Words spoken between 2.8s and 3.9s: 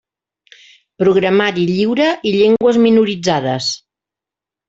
minoritzades.